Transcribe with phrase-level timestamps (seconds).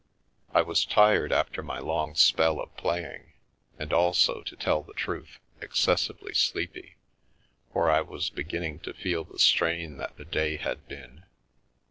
[0.51, 3.33] I was tired after my long spell of playing,
[3.77, 6.95] and also, to tell the truth, excessively sleepy,
[7.71, 11.25] for I was beginning to feel the strain that the day had been.